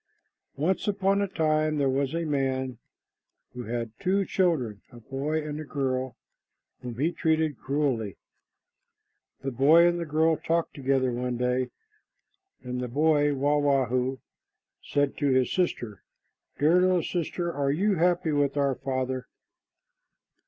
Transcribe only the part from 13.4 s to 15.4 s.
wah hoo, said to